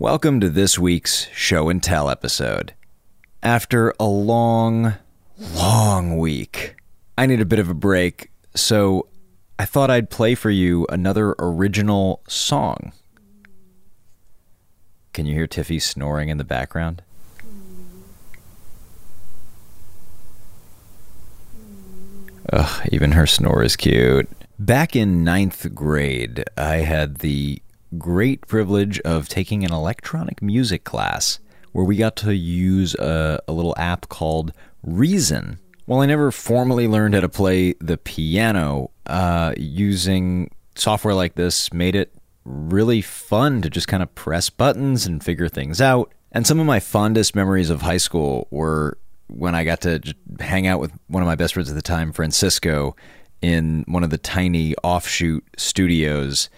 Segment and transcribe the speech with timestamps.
[0.00, 2.74] Welcome to this week's Show and Tell episode.
[3.44, 4.94] After a long,
[5.38, 6.74] long week,
[7.16, 9.06] I need a bit of a break, so
[9.56, 12.92] I thought I'd play for you another original song.
[15.12, 17.00] Can you hear Tiffy snoring in the background?
[22.52, 24.28] Ugh, even her snore is cute.
[24.58, 27.62] Back in ninth grade, I had the
[27.98, 31.38] great privilege of taking an electronic music class
[31.72, 34.52] where we got to use a, a little app called
[34.82, 35.58] Reason.
[35.86, 41.72] While I never formally learned how to play the piano, uh, using software like this
[41.72, 46.12] made it really fun to just kind of press buttons and figure things out.
[46.32, 50.00] And some of my fondest memories of high school were when I got to
[50.40, 52.96] hang out with one of my best friends at the time, Francisco,
[53.40, 56.48] in one of the tiny offshoot studios,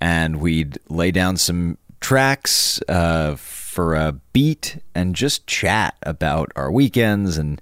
[0.00, 6.72] and we'd lay down some tracks uh, for a beat and just chat about our
[6.72, 7.60] weekends and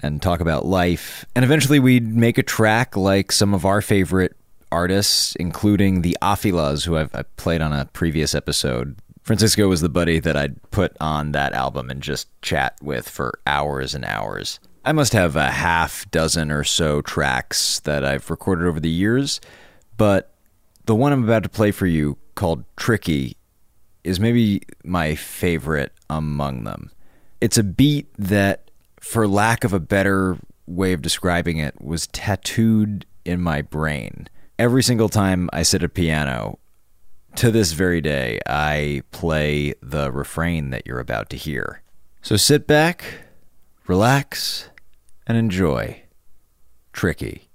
[0.00, 1.24] and talk about life.
[1.34, 4.36] And eventually, we'd make a track like some of our favorite
[4.70, 8.96] artists, including the Afilas, who I've, I've played on a previous episode.
[9.22, 13.40] Francisco was the buddy that I'd put on that album and just chat with for
[13.46, 14.60] hours and hours.
[14.84, 19.40] I must have a half dozen or so tracks that I've recorded over the years,
[19.96, 20.32] but
[20.88, 23.36] the one I'm about to play for you, called Tricky,
[24.04, 26.90] is maybe my favorite among them.
[27.42, 33.04] It's a beat that, for lack of a better way of describing it, was tattooed
[33.26, 34.28] in my brain.
[34.58, 36.58] Every single time I sit at piano,
[37.36, 41.82] to this very day, I play the refrain that you're about to hear.
[42.22, 43.04] So sit back,
[43.86, 44.70] relax,
[45.26, 46.04] and enjoy.
[46.94, 47.47] Tricky.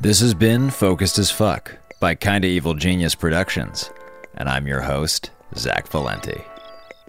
[0.00, 3.90] This has been Focused as Fuck by Kinda Evil Genius Productions,
[4.34, 6.40] and I'm your host, Zach Valenti.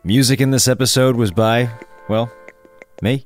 [0.03, 1.69] Music in this episode was by,
[2.09, 2.29] well,
[3.01, 3.25] me.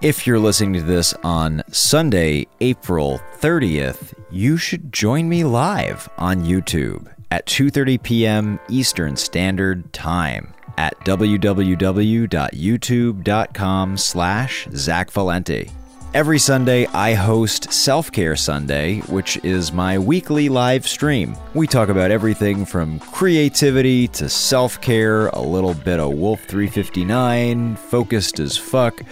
[0.00, 6.44] If you're listening to this on Sunday, April 30th, you should join me live on
[6.44, 8.60] YouTube at 2:30 p.m.
[8.68, 15.72] Eastern Standard Time at www.youtube.com slash Zach Valenti.
[16.12, 21.36] Every Sunday, I host Self Care Sunday, which is my weekly live stream.
[21.54, 27.76] We talk about everything from creativity to self care, a little bit of Wolf 359,
[27.76, 29.02] focused as fuck,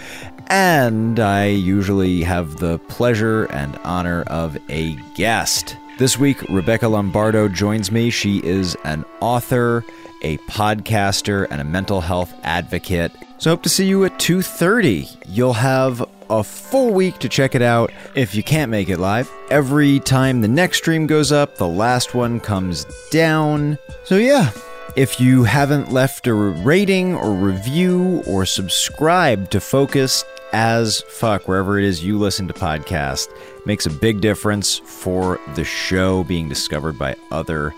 [0.49, 5.77] and I usually have the pleasure and honor of a guest.
[5.99, 8.11] This week, Rebecca Lombardo joins me.
[8.11, 9.85] She is an author,
[10.23, 13.13] a podcaster, and a mental health advocate.
[13.39, 15.09] So hope to see you at 2:30.
[15.29, 19.31] You'll have a full week to check it out if you can't make it live.
[19.51, 23.79] Every time the next stream goes up, the last one comes down.
[24.05, 24.51] So yeah,
[24.97, 31.79] if you haven't left a rating or review or subscribed to Focus as fuck wherever
[31.79, 33.29] it is you listen to podcasts,
[33.67, 37.75] makes a big difference for the show being discovered by other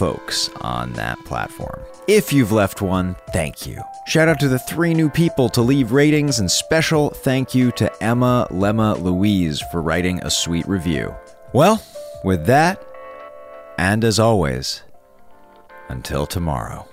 [0.00, 1.78] folks on that platform.
[2.08, 3.82] If you've left one, thank you.
[4.06, 7.92] Shout out to the three new people to leave ratings, and special thank you to
[8.02, 11.14] Emma Lemma Louise for writing a sweet review.
[11.52, 11.82] Well,
[12.24, 12.82] with that,
[13.76, 14.82] and as always,
[15.90, 16.89] until tomorrow.